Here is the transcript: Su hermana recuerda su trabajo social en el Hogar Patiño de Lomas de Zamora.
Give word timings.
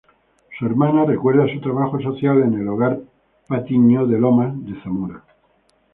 Su 0.57 0.65
hermana 0.65 1.05
recuerda 1.05 1.45
su 1.53 1.61
trabajo 1.61 2.01
social 2.01 2.39
en 2.41 2.55
el 2.55 2.67
Hogar 2.69 3.01
Patiño 3.47 4.07
de 4.07 4.17
Lomas 4.19 4.51
de 4.65 4.81
Zamora. 4.81 5.23